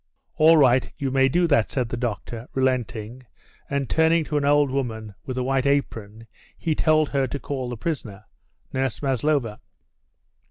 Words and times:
"All 0.37 0.57
right, 0.57 0.91
you 0.97 1.11
may 1.11 1.29
do 1.29 1.45
that," 1.45 1.71
said 1.71 1.89
the 1.89 1.95
doctor, 1.95 2.47
relenting, 2.55 3.21
and 3.69 3.87
turning 3.87 4.23
to 4.23 4.37
an 4.37 4.45
old 4.45 4.71
woman 4.71 5.13
with 5.27 5.37
a 5.37 5.43
white 5.43 5.67
apron, 5.67 6.25
he 6.57 6.73
told 6.73 7.09
her 7.09 7.27
to 7.27 7.37
call 7.39 7.69
the 7.69 7.77
prisoner 7.77 8.25
Nurse 8.73 9.03
Maslova. 9.03 9.59